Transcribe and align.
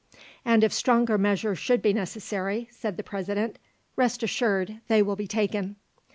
"And 0.43 0.63
if 0.63 0.73
stronger 0.73 1.19
measures 1.19 1.59
should 1.59 1.83
be 1.83 1.93
necessary," 1.93 2.67
said 2.71 2.97
the 2.97 3.03
President, 3.03 3.59
"rest 3.95 4.23
assured 4.23 4.79
they 4.87 5.03
will 5.03 5.15
be 5.15 5.27
taken." 5.27 5.75